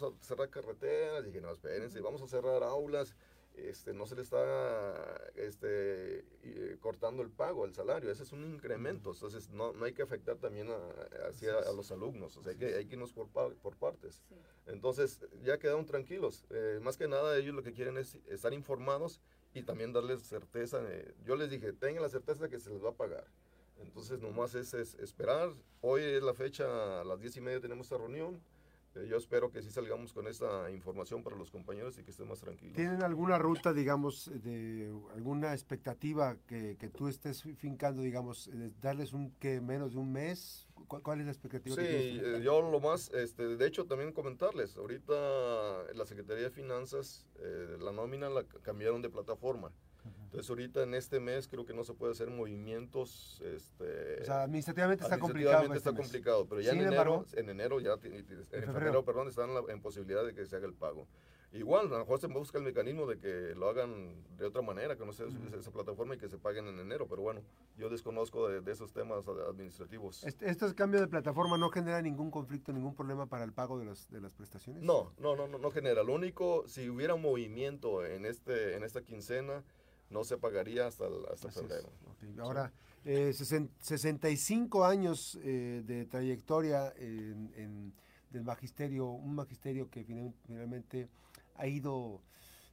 a 0.04 0.12
cerrar 0.20 0.50
carreteras, 0.50 1.24
dije, 1.24 1.40
no, 1.40 1.52
espérense, 1.52 2.02
vamos 2.02 2.22
a 2.24 2.28
cerrar 2.28 2.64
aulas, 2.64 3.16
este, 3.56 3.94
no 3.94 4.06
se 4.06 4.16
le 4.16 4.22
está 4.22 5.32
este, 5.36 6.26
eh, 6.44 6.78
cortando 6.80 7.22
el 7.22 7.30
pago, 7.30 7.66
el 7.66 7.74
salario, 7.74 8.12
ese 8.12 8.24
es 8.24 8.32
un 8.32 8.44
incremento, 8.46 9.12
entonces 9.12 9.50
no, 9.50 9.74
no 9.74 9.86
hay 9.86 9.94
que 9.94 10.02
afectar 10.02 10.38
también 10.38 10.70
a, 10.70 11.28
hacia, 11.28 11.60
a 11.60 11.72
los 11.72 11.92
alumnos, 11.92 12.36
o 12.38 12.44
sea, 12.44 12.52
hay 12.52 12.58
que, 12.58 12.76
hay 12.76 12.86
que 12.86 12.94
irnos 12.96 13.14
por, 13.14 13.30
por 13.30 13.76
partes. 13.78 14.22
Entonces, 14.66 15.20
ya 15.44 15.60
quedaron 15.60 15.86
tranquilos, 15.86 16.46
eh, 16.50 16.80
más 16.82 16.98
que 16.98 17.08
nada 17.08 17.38
ellos 17.38 17.54
lo 17.54 17.64
que 17.64 17.74
quieren 17.74 17.98
es 17.98 18.16
estar 18.28 18.54
informados 18.54 19.22
y 19.54 19.64
también 19.64 19.94
darles 19.94 20.24
certeza, 20.24 20.82
eh, 20.90 21.14
yo 21.24 21.36
les 21.36 21.50
dije, 21.50 21.74
tengan 21.74 22.02
la 22.02 22.10
certeza 22.10 22.44
de 22.44 22.50
que 22.50 22.60
se 22.60 22.72
les 22.72 22.84
va 22.84 22.90
a 22.90 22.96
pagar. 22.96 23.26
Entonces, 23.78 24.20
nomás 24.20 24.56
es, 24.56 24.74
es 24.74 24.96
esperar, 24.96 25.52
hoy 25.82 26.02
es 26.02 26.24
la 26.24 26.34
fecha, 26.34 27.02
a 27.02 27.04
las 27.04 27.20
diez 27.20 27.36
y 27.38 27.42
media 27.42 27.60
tenemos 27.60 27.88
esta 27.88 27.98
reunión, 27.98 28.42
eh, 28.96 29.08
yo 29.08 29.18
espero 29.18 29.52
que 29.52 29.62
sí 29.62 29.70
salgamos 29.70 30.14
con 30.14 30.28
esta 30.28 30.70
información 30.72 31.24
para 31.24 31.36
los 31.36 31.52
compañeros 31.52 31.98
y 31.98 32.04
que 32.04 32.12
estén 32.12 32.28
más 32.28 32.40
tranquilos. 32.40 32.76
¿Tienen 32.76 33.04
alguna 33.04 33.38
ruta, 33.38 33.74
digamos, 33.74 34.32
de 34.44 34.94
alguna 35.14 35.54
expectativa 35.54 36.38
que, 36.48 36.78
que 36.78 36.90
tú 36.90 37.08
estés 37.08 37.44
fincando, 37.58 38.02
digamos, 38.02 38.50
darles 38.82 39.14
un 39.14 39.32
que 39.40 39.62
menos 39.62 39.94
de 39.94 40.00
un 40.00 40.12
mes? 40.12 40.68
¿Cuál, 40.88 41.20
es 41.20 41.26
la 41.26 41.32
expectativa? 41.32 41.76
Sí, 41.76 41.82
eh, 41.84 42.42
yo 42.44 42.62
lo 42.62 42.80
más, 42.80 43.10
este, 43.14 43.56
de 43.58 43.68
hecho 43.68 43.86
también 43.86 44.12
comentarles, 44.12 44.76
ahorita 44.78 45.14
la 45.94 46.06
Secretaría 46.06 46.44
de 46.44 46.50
Finanzas, 46.52 47.26
eh, 47.40 47.78
la 47.80 47.92
nómina 47.92 48.30
la 48.30 48.44
cambiaron 48.44 49.02
de 49.02 49.10
plataforma. 49.10 49.72
Entonces 50.34 50.50
ahorita 50.50 50.82
en 50.82 50.96
este 50.96 51.20
mes 51.20 51.48
creo 51.48 51.64
que 51.64 51.76
no 51.76 51.84
se 51.84 51.94
puede 51.94 52.14
hacer 52.14 52.32
movimientos. 52.32 53.40
Este, 53.46 54.24
o 54.24 54.26
sea, 54.26 54.42
administrativamente 54.42 55.04
está 55.04 55.20
complicado. 55.20 55.66
Este 55.66 55.78
está 55.78 55.94
complicado, 55.94 56.48
pero 56.50 56.60
ya 56.60 56.72
en, 56.72 56.82
enero, 56.82 57.24
en 57.34 57.50
enero 57.50 57.80
ya, 57.80 57.94
en, 58.02 58.26
febrero. 58.50 59.06
perdón, 59.06 59.28
están 59.28 59.52
en, 59.70 59.80
posibilidad 59.80 60.26
de 60.26 60.34
que 60.34 60.48
se 60.48 60.56
haga 60.56 60.66
el 60.66 60.74
pago. 60.74 61.08
Igual, 61.52 61.86
a 61.86 61.90
lo 61.90 62.00
mejor 62.00 62.20
se 62.20 62.26
busca 62.26 62.58
el 62.58 62.64
mecanismo 62.64 63.06
de 63.06 63.20
que 63.20 63.54
lo 63.54 63.70
hagan 63.70 64.24
de 64.38 64.46
otra 64.48 64.64
manera, 64.64 64.98
que 64.98 65.06
no 65.06 65.14
sea 65.14 65.28
esa 65.56 65.70
plataforma 65.70 66.16
y 66.16 66.18
que 66.18 66.28
se 66.28 66.40
paguen 66.40 66.68
en 66.68 66.80
enero, 66.80 67.06
pero 67.08 67.22
bueno, 67.22 67.44
yo 67.78 67.90
desconozco 67.90 68.50
de, 68.50 68.72
esos 68.72 68.92
temas 68.92 69.28
administrativos. 69.28 70.24
¿Este, 70.24 70.50
¿Este, 70.50 70.74
cambio 70.74 71.00
de 71.00 71.08
plataforma 71.08 71.60
no 71.60 71.70
genera 71.70 72.02
ningún 72.02 72.32
conflicto, 72.32 72.74
ningún 72.74 72.96
problema 72.96 73.28
para 73.28 73.44
el 73.44 73.54
pago 73.54 73.78
de, 73.78 73.86
los, 73.86 74.10
de 74.10 74.20
las 74.20 74.34
prestaciones? 74.34 74.82
No, 74.82 75.14
no, 75.20 75.36
no, 75.36 75.48
no, 75.48 75.60
no 75.60 75.70
genera. 75.70 76.02
Lo 76.02 76.16
único, 76.16 76.68
si 76.68 76.90
hubiera 76.90 77.16
movimiento 77.18 78.04
en, 78.04 78.26
este, 78.26 78.76
en 78.76 78.84
esta 78.84 79.04
quincena, 79.04 79.64
no 80.14 80.24
se 80.24 80.38
pagaría 80.38 80.88
hasta, 80.88 81.06
hasta 81.32 81.52
febrero. 81.52 81.90
Ahora, 82.40 82.72
65 83.04 84.86
eh, 84.86 84.90
años 84.90 85.38
eh, 85.44 85.84
de 85.86 86.06
trayectoria 86.06 86.94
en, 86.98 87.94
del 88.30 88.44
magisterio, 88.44 89.08
un 89.08 89.36
magisterio 89.36 89.90
que 89.90 90.04
finalmente 90.48 91.10
ha 91.56 91.68
ido 91.68 92.22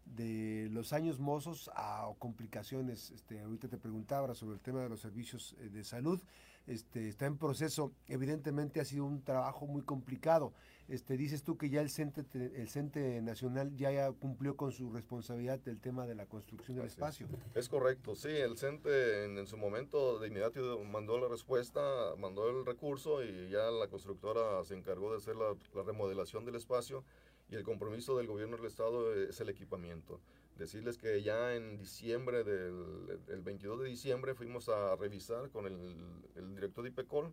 de 0.04 0.68
los 0.70 0.92
años 0.92 1.18
mozos 1.18 1.70
a 1.74 2.08
complicaciones. 2.18 3.10
Este, 3.10 3.40
ahorita 3.40 3.68
te 3.68 3.78
preguntaba 3.78 4.34
sobre 4.34 4.54
el 4.54 4.60
tema 4.60 4.82
de 4.82 4.88
los 4.88 5.00
servicios 5.00 5.56
eh, 5.58 5.68
de 5.68 5.84
salud. 5.84 6.20
Este, 6.66 7.08
está 7.08 7.26
en 7.26 7.36
proceso. 7.36 7.92
Evidentemente 8.06 8.80
ha 8.80 8.84
sido 8.84 9.04
un 9.04 9.22
trabajo 9.22 9.66
muy 9.66 9.82
complicado. 9.82 10.52
Este, 10.90 11.16
dices 11.16 11.44
tú 11.44 11.56
que 11.56 11.70
ya 11.70 11.80
el 11.80 11.88
CENTE, 11.88 12.24
el 12.34 12.68
CENTE 12.68 13.22
Nacional 13.22 13.76
ya, 13.76 14.10
cumplió 14.10 14.56
con 14.56 14.72
su 14.72 14.90
responsabilidad 14.90 15.60
del 15.60 15.78
tema 15.78 16.04
de 16.04 16.16
la 16.16 16.26
construcción 16.26 16.76
del 16.76 16.86
espacio. 16.86 17.28
Es 17.54 17.68
correcto, 17.68 18.16
sí, 18.16 18.28
el 18.28 18.58
CENTE 18.58 19.26
en, 19.26 19.46
su 19.46 19.56
momento 19.56 20.18
de 20.18 20.26
inmediato 20.26 20.82
mandó 20.82 21.16
la 21.20 21.28
respuesta, 21.28 21.80
mandó 22.18 22.50
el 22.50 22.66
recurso 22.66 23.22
y 23.22 23.50
ya 23.50 23.70
la 23.70 23.86
constructora 23.86 24.64
se 24.64 24.74
encargó 24.74 25.12
de 25.12 25.18
hacer 25.18 25.36
la 25.36 25.54
remodelación 25.86 26.44
del 26.44 26.56
espacio 26.56 27.04
y 27.48 27.54
el 27.54 27.62
compromiso 27.62 28.16
del 28.16 28.26
gobierno 28.26 28.56
del 28.56 28.66
estado 28.66 29.14
es 29.14 29.40
el 29.40 29.48
equipamiento. 29.48 30.20
Decirles 30.58 30.98
que 30.98 31.22
ya 31.22 31.54
en 31.54 31.78
diciembre, 31.78 32.42
del 32.42 33.20
el 33.28 33.42
22 33.42 33.82
de 33.82 33.88
diciembre, 33.88 34.34
fuimos 34.34 34.68
a 34.68 34.96
revisar 34.96 35.50
con 35.50 35.66
el, 35.66 35.96
el 36.34 36.54
director 36.56 36.82
de 36.82 36.90
IPECOL 36.90 37.32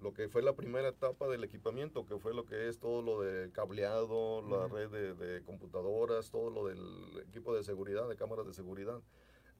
lo 0.00 0.14
que 0.14 0.28
fue 0.28 0.42
la 0.42 0.54
primera 0.54 0.88
etapa 0.88 1.28
del 1.28 1.44
equipamiento, 1.44 2.06
que 2.06 2.18
fue 2.18 2.34
lo 2.34 2.46
que 2.46 2.68
es 2.68 2.78
todo 2.78 3.02
lo 3.02 3.20
de 3.20 3.50
cableado, 3.52 4.42
la 4.42 4.66
red 4.68 4.88
de, 4.88 5.14
de, 5.14 5.42
computadoras, 5.42 6.30
todo 6.30 6.50
lo 6.50 6.66
del 6.66 7.22
equipo 7.28 7.54
de 7.54 7.62
seguridad, 7.62 8.08
de 8.08 8.16
cámaras 8.16 8.46
de 8.46 8.54
seguridad. 8.54 9.00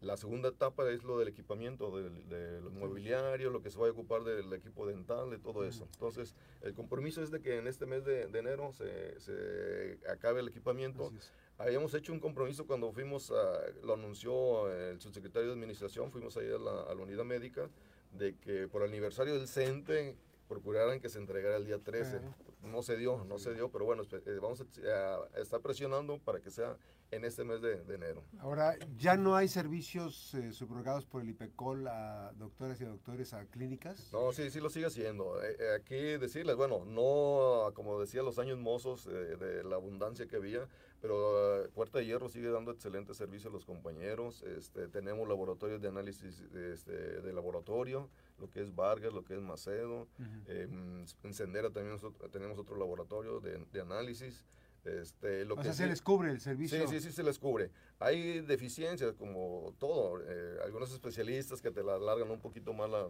La 0.00 0.16
segunda 0.16 0.48
etapa 0.48 0.90
es 0.90 1.04
lo 1.04 1.18
del 1.18 1.28
equipamiento, 1.28 1.94
del, 1.94 2.26
de 2.30 2.60
mobiliario, 2.70 3.50
lo 3.50 3.60
que 3.60 3.70
se 3.70 3.78
va 3.78 3.86
a 3.86 3.90
ocupar 3.90 4.24
del 4.24 4.50
equipo 4.54 4.86
dental, 4.86 5.28
de 5.28 5.38
todo 5.38 5.62
eso. 5.62 5.86
Entonces, 5.92 6.34
el 6.62 6.72
compromiso 6.72 7.22
es 7.22 7.30
de 7.30 7.42
que 7.42 7.58
en 7.58 7.66
este 7.66 7.84
mes 7.84 8.06
de, 8.06 8.22
enero 8.22 8.72
se, 8.72 9.20
se, 9.20 9.98
acabe 10.08 10.40
el 10.40 10.48
equipamiento. 10.48 11.12
Habíamos 11.58 11.92
hecho 11.92 12.14
un 12.14 12.20
compromiso 12.20 12.66
cuando 12.66 12.90
fuimos, 12.92 13.30
a, 13.30 13.60
lo 13.82 13.92
anunció 13.92 14.72
el 14.72 14.98
subsecretario 15.02 15.48
de 15.48 15.54
Administración, 15.54 16.10
fuimos 16.10 16.34
ahí 16.38 16.50
a 16.50 16.58
la, 16.58 16.80
a 16.84 16.94
la 16.94 17.02
unidad 17.02 17.24
médica, 17.24 17.68
de 18.12 18.38
que 18.38 18.68
por 18.68 18.82
el 18.82 18.88
aniversario 18.88 19.34
del 19.34 19.48
CENTE 19.48 20.16
procuraran 20.50 20.98
que 20.98 21.08
se 21.08 21.18
entregara 21.18 21.56
el 21.56 21.64
día 21.64 21.78
13. 21.78 22.20
No 22.64 22.82
se 22.82 22.96
dio, 22.96 23.24
no 23.24 23.38
se 23.38 23.54
dio, 23.54 23.70
pero 23.70 23.84
bueno, 23.84 24.02
eh, 24.10 24.38
vamos 24.42 24.60
a, 24.60 25.40
estar 25.40 25.60
presionando 25.60 26.18
para 26.18 26.40
que 26.40 26.50
sea 26.50 26.76
en 27.12 27.24
este 27.24 27.44
mes 27.44 27.62
de, 27.62 27.82
enero. 27.94 28.24
Ahora, 28.40 28.76
¿ya 28.96 29.16
no 29.16 29.36
hay 29.36 29.46
servicios 29.46 30.34
eh, 30.34 30.52
subrogados 30.52 31.06
por 31.06 31.22
el 31.22 31.30
IPECOL 31.30 31.86
a 31.86 32.32
doctores 32.36 32.80
y 32.80 32.84
doctores 32.84 33.32
a 33.32 33.44
clínicas? 33.46 34.12
No, 34.12 34.32
sí, 34.32 34.50
sí 34.50 34.60
lo 34.60 34.70
sigue 34.70 34.86
haciendo. 34.86 35.40
Eh, 35.42 35.74
aquí 35.74 35.94
decirles, 35.94 36.56
bueno, 36.56 36.84
no, 36.84 37.72
como 37.74 38.00
decía, 38.00 38.22
los 38.22 38.38
años 38.40 38.58
mozos 38.58 39.06
de 39.06 39.62
la 39.62 39.76
abundancia 39.76 40.26
que 40.26 40.36
había, 40.36 40.68
pero 41.00 41.68
Puerta 41.74 41.98
de 41.98 42.06
Hierro 42.06 42.28
sigue 42.28 42.50
dando 42.50 42.72
excelente 42.72 43.14
servicio 43.14 43.50
a 43.50 43.52
los 43.52 43.64
compañeros. 43.64 44.42
Este, 44.42 44.88
tenemos 44.88 45.28
laboratorios 45.28 45.80
de 45.80 45.88
análisis 45.88 46.40
este, 46.54 46.92
de 46.92 47.32
laboratorio, 47.32 48.10
lo 48.40 48.50
que 48.50 48.60
es 48.60 48.74
Vargas, 48.74 49.12
lo 49.12 49.24
que 49.24 49.34
es 49.34 49.40
Macedo. 49.40 50.08
Em, 50.46 51.04
en 51.22 51.34
Sendera 51.34 51.70
también 51.70 51.96
tenemos 52.32 52.58
otro 52.58 52.76
laboratorio 52.76 53.40
de, 53.40 53.58
de 53.72 53.80
análisis. 53.80 54.44
Este, 54.84 55.44
lo 55.44 55.56
o 55.56 55.62
sea, 55.62 55.72
se 55.72 55.86
les 55.86 56.00
cubre 56.00 56.30
el 56.30 56.40
servicio. 56.40 56.86
Sí, 56.88 56.98
sí, 56.98 57.00
sí, 57.00 57.12
se 57.12 57.22
les 57.22 57.38
cubre. 57.38 57.70
Hay 57.98 58.40
deficiencias, 58.40 59.12
como 59.14 59.74
todo. 59.78 60.20
Eh, 60.26 60.58
algunos 60.64 60.92
especialistas 60.92 61.60
que 61.60 61.70
te 61.70 61.82
la 61.82 61.96
alargan 61.96 62.30
un 62.30 62.40
poquito 62.40 62.72
más 62.72 62.88
la, 62.88 63.06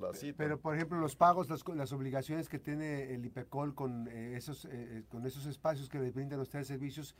la, 0.00 0.12
cita. 0.14 0.36
Pero, 0.36 0.58
por 0.58 0.74
ejemplo, 0.74 0.98
los 0.98 1.14
pagos, 1.14 1.48
las, 1.48 1.62
las 1.68 1.92
obligaciones 1.92 2.48
que 2.48 2.58
tiene 2.58 3.14
el 3.14 3.24
IPECOL 3.24 3.74
con, 3.74 4.08
eh, 4.08 4.36
esos, 4.36 4.66
eh, 4.70 5.04
con 5.08 5.24
esos 5.26 5.46
espacios 5.46 5.88
que 5.88 5.98
le 5.98 6.10
brindan 6.10 6.40
a 6.40 6.42
ustedes 6.42 6.66
servicios, 6.66 7.14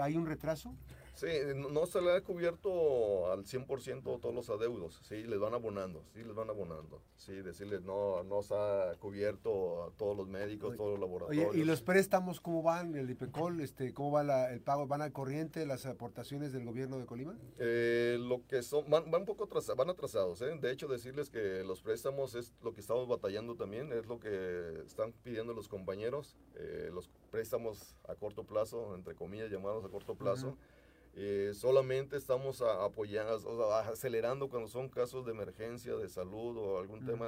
¿hay 0.00 0.16
un 0.16 0.26
retraso? 0.26 0.74
Sí, 1.14 1.26
no 1.54 1.86
se 1.86 2.00
le 2.00 2.16
ha 2.16 2.20
cubierto 2.22 3.30
al 3.30 3.44
100% 3.44 4.20
todos 4.20 4.34
los 4.34 4.48
adeudos, 4.48 4.98
sí, 5.02 5.22
les 5.24 5.38
van 5.38 5.52
abonando, 5.52 6.02
sí, 6.14 6.24
les 6.24 6.34
van 6.34 6.48
abonando, 6.48 7.02
sí, 7.16 7.34
decirles 7.34 7.82
no, 7.82 8.22
no 8.24 8.42
se 8.42 8.54
ha 8.54 8.94
cubierto 8.98 9.84
a 9.84 9.90
todos 9.90 10.16
los 10.16 10.26
médicos, 10.26 10.74
todos 10.74 10.98
los 10.98 11.00
laboratorios. 11.00 11.50
Oye, 11.50 11.60
¿y 11.60 11.64
los 11.64 11.82
préstamos 11.82 12.40
cómo 12.40 12.62
van, 12.62 12.96
el 12.96 13.06
IPECOL, 13.22 13.60
este, 13.60 13.94
cómo 13.94 14.10
va 14.10 14.50
el 14.50 14.60
pago, 14.60 14.86
van 14.86 15.02
al 15.02 15.12
corriente 15.12 15.64
las 15.66 15.86
aportaciones 15.86 16.52
del 16.52 16.64
gobierno 16.64 16.98
de 16.98 17.06
Colima? 17.06 17.36
Eh, 17.58 18.16
lo 18.20 18.46
que 18.46 18.62
son, 18.62 18.88
van, 18.90 19.10
van 19.10 19.22
un 19.22 19.26
poco 19.26 19.44
atrasados, 19.44 19.76
van 19.76 19.90
atrasados, 19.90 20.42
¿eh? 20.42 20.58
de 20.60 20.72
hecho 20.72 20.88
decirles 20.88 21.30
que 21.30 21.62
los 21.64 21.82
préstamos 21.82 22.34
es 22.34 22.52
lo 22.62 22.74
que 22.74 22.80
estamos 22.80 23.06
batallando 23.06 23.54
también, 23.54 23.92
es 23.92 24.06
lo 24.06 24.18
que 24.18 24.82
están 24.84 25.12
pidiendo 25.22 25.52
los 25.52 25.68
compañeros, 25.68 26.36
eh, 26.56 26.90
los 26.92 27.08
préstamos 27.30 27.96
a 28.08 28.14
corto 28.14 28.44
plazo, 28.44 28.94
entre 28.96 29.14
comillas 29.14 29.50
llamados 29.50 29.84
a 29.84 29.88
corto 29.88 30.14
plazo. 30.14 30.56
Eh, 31.14 31.52
solamente 31.54 32.16
estamos 32.16 32.62
apoyando, 32.62 33.74
acelerando 33.74 34.48
cuando 34.48 34.66
son 34.66 34.88
casos 34.88 35.26
de 35.26 35.32
emergencia 35.32 35.94
de 35.94 36.08
salud 36.08 36.56
o 36.56 36.78
algún 36.78 37.04
tema 37.04 37.26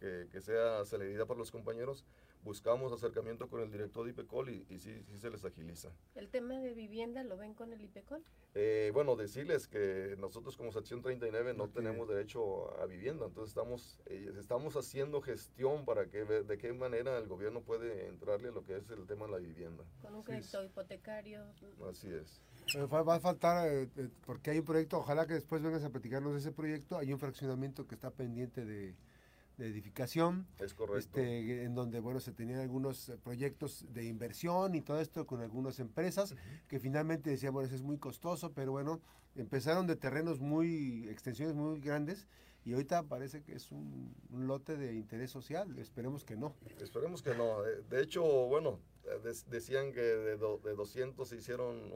que, 0.00 0.26
que, 0.32 0.40
sea 0.40 0.82
celeridad 0.86 1.26
para 1.26 1.38
los 1.38 1.50
compañeros. 1.50 2.02
Buscamos 2.46 2.92
acercamiento 2.92 3.48
con 3.48 3.60
el 3.60 3.72
director 3.72 4.04
de 4.04 4.12
IPECOL 4.12 4.50
y, 4.50 4.64
y 4.70 4.78
sí, 4.78 5.02
sí, 5.02 5.18
se 5.18 5.30
les 5.30 5.44
agiliza. 5.44 5.90
¿El 6.14 6.28
tema 6.28 6.54
de 6.60 6.74
vivienda 6.74 7.24
lo 7.24 7.36
ven 7.36 7.54
con 7.54 7.72
el 7.72 7.82
IPECOL? 7.82 8.22
Eh, 8.54 8.92
bueno, 8.94 9.16
decirles 9.16 9.66
que 9.66 10.14
nosotros 10.20 10.56
como 10.56 10.70
sección 10.70 11.02
39 11.02 11.54
no 11.54 11.68
tenemos 11.70 12.08
derecho 12.08 12.80
a 12.80 12.86
vivienda, 12.86 13.26
entonces 13.26 13.48
estamos, 13.48 13.98
eh, 14.06 14.32
estamos 14.38 14.76
haciendo 14.76 15.20
gestión 15.22 15.84
para 15.84 16.06
que 16.06 16.24
de 16.24 16.56
qué 16.56 16.72
manera 16.72 17.18
el 17.18 17.26
gobierno 17.26 17.62
puede 17.62 18.06
entrarle 18.06 18.50
a 18.50 18.52
lo 18.52 18.62
que 18.62 18.76
es 18.76 18.88
el 18.90 19.08
tema 19.08 19.26
de 19.26 19.32
la 19.32 19.38
vivienda. 19.38 19.82
Con 20.00 20.14
un 20.14 20.22
crédito 20.22 20.62
hipotecario. 20.62 21.44
Así 21.90 22.08
es. 22.12 22.40
Va 22.76 23.16
a 23.16 23.20
faltar, 23.20 23.68
eh, 23.68 23.88
eh, 23.96 24.08
porque 24.24 24.52
hay 24.52 24.60
un 24.60 24.64
proyecto, 24.64 24.98
ojalá 24.98 25.26
que 25.26 25.34
después 25.34 25.62
vengas 25.62 25.82
a 25.82 25.90
platicarnos 25.90 26.32
de 26.32 26.38
ese 26.38 26.52
proyecto, 26.52 26.96
hay 26.96 27.12
un 27.12 27.18
fraccionamiento 27.18 27.88
que 27.88 27.96
está 27.96 28.12
pendiente 28.12 28.64
de, 28.64 28.94
edificación. 29.58 30.46
Es 30.58 30.74
correcto. 30.74 30.98
Este, 30.98 31.64
en 31.64 31.74
donde, 31.74 32.00
bueno, 32.00 32.20
se 32.20 32.32
tenían 32.32 32.60
algunos 32.60 33.08
eh, 33.08 33.16
proyectos 33.16 33.86
de 33.92 34.04
inversión 34.04 34.74
y 34.74 34.82
todo 34.82 35.00
esto 35.00 35.26
con 35.26 35.40
algunas 35.40 35.78
empresas, 35.78 36.34
que 36.68 36.78
finalmente 36.78 37.30
decían, 37.30 37.52
bueno, 37.52 37.66
eso 37.66 37.76
es 37.76 37.82
muy 37.82 37.98
costoso, 37.98 38.52
pero 38.52 38.72
bueno, 38.72 39.00
empezaron 39.34 39.86
de 39.86 39.96
terrenos 39.96 40.40
muy, 40.40 41.08
extensiones 41.08 41.54
muy 41.54 41.80
grandes, 41.80 42.26
y 42.66 42.72
ahorita 42.72 43.04
parece 43.04 43.44
que 43.44 43.54
es 43.54 43.70
un, 43.70 44.12
lote 44.32 44.76
de 44.76 44.94
interés 44.94 45.30
social, 45.30 45.78
esperemos 45.78 46.24
que 46.24 46.36
no. 46.36 46.56
Esperemos 46.80 47.22
que 47.22 47.32
no. 47.32 47.62
De 47.62 48.02
hecho, 48.02 48.24
bueno, 48.24 48.80
decían 49.48 49.92
que 49.92 50.00
de, 50.00 50.36
de 50.36 50.74
200 50.74 51.28
se 51.28 51.36
hicieron 51.36 51.92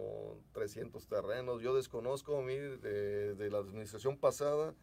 300 0.52 1.08
terrenos. 1.08 1.60
Yo 1.60 1.74
desconozco 1.74 2.38
a 2.38 2.42
mí 2.42 2.54
de, 2.54 3.48
la 3.50 3.58
administración 3.58 4.16
pasada. 4.16 4.74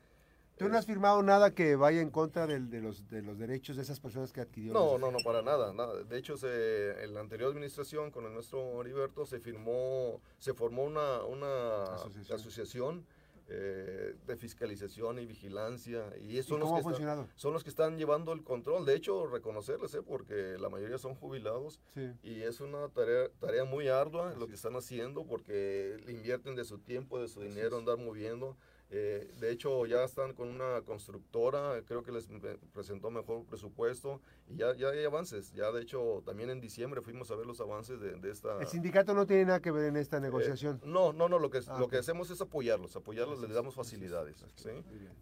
¿Tú 0.57 0.69
no 0.69 0.77
has 0.77 0.85
firmado 0.85 1.21
nada 1.21 1.53
que 1.53 1.75
vaya 1.75 2.01
en 2.01 2.09
contra 2.09 2.47
de, 2.47 2.59
los, 2.81 3.07
de 3.07 3.21
los 3.21 3.37
derechos 3.37 3.75
de 3.75 3.83
esas 3.83 3.99
personas 3.99 4.31
que 4.31 4.41
adquirieron? 4.41 4.73
No, 4.73 4.97
no, 4.97 5.11
no, 5.11 5.19
para 5.23 5.41
nada. 5.41 5.71
nada. 5.73 6.03
De 6.03 6.17
hecho, 6.17 6.35
se, 6.35 7.03
en 7.03 7.13
la 7.13 7.19
anterior 7.19 7.51
administración, 7.51 8.11
con 8.11 8.25
el 8.25 8.33
nuestro 8.33 8.81
Heriberto, 8.81 9.25
se 9.25 9.39
firmó, 9.39 10.19
se 10.39 10.53
formó 10.53 10.83
una, 10.83 11.23
una 11.23 11.83
asociación 11.83 13.05
eh, 13.49 14.13
de 14.25 14.35
fiscalización 14.35 15.19
y 15.19 15.25
vigilancia. 15.25 16.03
Y, 16.19 16.41
son, 16.43 16.59
los 16.59 16.83
que 16.83 16.91
están, 16.91 17.29
son 17.35 17.53
los 17.53 17.63
que 17.63 17.69
están 17.69 17.97
llevando 17.97 18.33
el 18.33 18.43
control. 18.43 18.85
De 18.85 18.93
hecho, 18.93 19.25
reconocerles, 19.25 19.93
¿eh? 19.93 20.01
porque 20.01 20.57
la 20.59 20.67
mayoría 20.67 20.97
son 20.97 21.15
jubilados 21.15 21.79
y 22.23 22.41
es 22.41 22.59
una 22.59 22.89
tarea, 22.89 23.29
tarea 23.39 23.63
muy 23.63 23.87
ardua 23.87 24.33
lo 24.37 24.47
que 24.47 24.55
están 24.55 24.75
haciendo 24.75 25.23
porque 25.25 25.95
invierten 26.09 26.55
de 26.55 26.65
su 26.65 26.79
tiempo, 26.79 27.21
de 27.21 27.29
su 27.29 27.41
dinero, 27.41 27.77
andar 27.77 27.97
moviendo. 27.97 28.57
Eh, 28.89 29.29
de 29.39 29.51
hecho, 29.51 29.85
ya 29.85 30.03
están 30.03 30.33
con 30.33 30.47
una 30.47 30.81
constructora, 30.81 31.81
creo 31.85 32.03
que 32.03 32.11
les 32.13 32.27
presentó 32.73 33.11
mejor 33.11 33.43
presupuesto 33.45 34.21
y 34.47 34.55
ya, 34.55 34.73
ya 34.75 34.89
hay 34.89 35.03
avances. 35.03 35.51
Ya, 35.53 35.71
de 35.71 35.81
hecho, 35.81 36.23
también 36.25 36.49
en 36.49 36.61
diciembre 36.61 37.01
fuimos 37.01 37.29
a 37.31 37.35
ver 37.35 37.45
los 37.45 37.59
avances 37.59 37.99
de, 37.99 38.31
esta... 38.31 38.59
¿El 38.61 38.67
sindicato 38.67 39.13
no 39.13 39.25
tiene 39.25 39.45
nada 39.45 39.59
que 39.59 39.71
ver 39.71 39.89
en 39.89 39.97
esta 39.97 40.21
negociación? 40.21 40.77
Eh, 40.77 40.85
no, 40.87 41.11
no, 41.11 41.27
no, 41.27 41.37
lo 41.37 41.49
que, 41.49 41.59
ah, 41.67 41.77
lo 41.79 41.89
que 41.89 41.97
hacemos 41.97 42.29
es 42.29 42.39
apoyarlos, 42.39 42.95
apoyarlos, 42.95 43.41
les 43.41 43.53
damos 43.53 43.75
facilidades. 43.75 44.37
¿sí? 44.55 44.69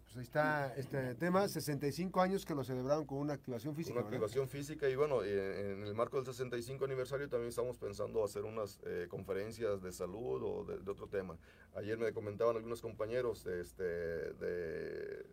Pues 0.04 0.16
ahí 0.16 0.22
está 0.22 0.72
este 0.76 1.16
tema, 1.16 1.48
65 1.48 2.20
años 2.20 2.44
que 2.44 2.54
lo 2.54 2.62
celebraron 2.62 3.04
con 3.04 3.18
una 3.18 3.32
activación 3.32 3.74
física. 3.74 3.98
Una 3.98 4.06
activación 4.06 4.48
física 4.48 4.88
y 4.88 4.94
bueno, 4.94 5.24
en 5.24 5.82
el 5.82 5.94
marco 5.94 6.18
del 6.18 6.26
65 6.26 6.84
aniversario 6.84 7.28
también 7.28 7.48
estamos 7.48 7.78
pensando 7.78 8.22
hacer 8.22 8.44
unas 8.44 8.78
eh, 8.84 9.06
conferencias 9.10 9.82
de 9.82 9.90
salud 9.90 10.40
o 10.44 10.64
de, 10.64 10.78
de 10.78 10.90
otro 10.90 11.08
tema. 11.08 11.36
Ayer 11.74 11.98
me 11.98 12.12
comentaban 12.12 12.56
algunos 12.56 12.80
compañeros 12.80 13.44
este, 13.60 13.82
de, 13.82 15.26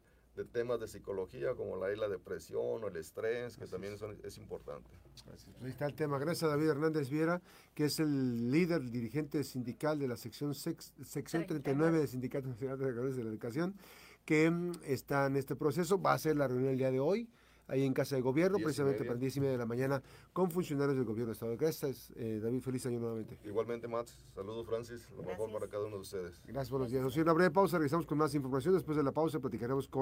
temas 0.51 0.79
de 0.79 0.87
psicología 0.87 1.53
como 1.55 1.77
la, 1.77 1.89
la 1.95 2.09
depresión 2.09 2.83
o 2.83 2.87
el 2.87 2.95
estrés, 2.97 3.57
que 3.57 3.65
también 3.65 3.95
es 4.23 4.37
importante. 4.37 4.89
Pues 5.25 5.45
ahí 5.61 5.69
está 5.69 5.85
el 5.85 5.95
tema. 5.95 6.17
Gracias 6.17 6.43
a 6.43 6.47
David 6.47 6.69
Hernández 6.69 7.09
Viera, 7.09 7.41
que 7.73 7.85
es 7.85 7.99
el 7.99 8.51
líder, 8.51 8.89
dirigente 8.89 9.43
sindical 9.43 9.99
de 9.99 10.07
la 10.07 10.17
sección, 10.17 10.53
sección 10.55 11.45
39 11.45 11.99
de 11.99 12.07
Sindicato 12.07 12.47
Nacional 12.47 12.79
de 12.79 12.91
de 12.91 13.23
la 13.23 13.29
Educación, 13.29 13.75
que 14.25 14.49
mm, 14.49 14.71
está 14.85 15.27
en 15.27 15.37
este 15.37 15.55
proceso. 15.55 16.01
Va 16.01 16.13
a 16.13 16.17
ser 16.17 16.35
la 16.35 16.47
reunión 16.47 16.71
el 16.71 16.77
día 16.77 16.91
de 16.91 16.99
hoy 16.99 17.29
ahí 17.67 17.85
en 17.85 17.93
Casa 17.93 18.15
de 18.15 18.21
Gobierno, 18.21 18.57
precisamente 18.57 18.99
para 18.99 19.11
las 19.11 19.21
10 19.21 19.37
y 19.37 19.39
media 19.39 19.51
de 19.53 19.57
la 19.57 19.65
mañana, 19.65 20.01
con 20.31 20.51
funcionarios 20.51 20.95
del 20.95 21.05
Gobierno 21.05 21.27
de 21.27 21.33
Estado. 21.33 21.55
Gracias, 21.57 22.11
eh, 22.15 22.39
David, 22.41 22.61
feliz 22.61 22.85
año 22.85 22.99
nuevamente. 22.99 23.37
Igualmente, 23.43 23.87
Matt, 23.87 24.09
saludos, 24.33 24.65
Francis, 24.65 25.09
lo 25.11 25.23
mejor 25.23 25.51
para 25.51 25.67
cada 25.67 25.85
uno 25.85 25.97
de 25.97 26.01
ustedes. 26.01 26.41
Gracias, 26.45 26.71
buenos 26.71 26.89
días. 26.89 27.01
Nos 27.03 27.15
una 27.17 27.33
breve 27.33 27.51
pausa, 27.51 27.77
regresamos 27.77 28.05
con 28.05 28.17
más 28.17 28.33
información. 28.35 28.73
Después 28.73 28.97
de 28.97 29.03
la 29.03 29.11
pausa 29.11 29.39
platicaremos 29.39 29.87
con 29.87 30.01